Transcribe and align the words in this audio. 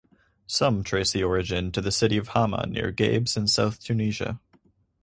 Some 0.47 0.83
trace 0.83 1.11
the 1.11 1.21
origin 1.21 1.71
to 1.73 1.79
the 1.79 1.91
City 1.91 2.17
of 2.17 2.29
Hamma 2.29 2.65
near 2.65 2.91
Gabes 2.91 3.37
in 3.37 3.47
South 3.47 3.79
Tunisia. 3.83 4.39